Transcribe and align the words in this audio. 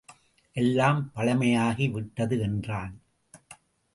எல்லாம் 0.55 1.11
பழமையாகி 1.15 1.91
விட்டது 1.91 2.39
என்றான். 2.39 2.93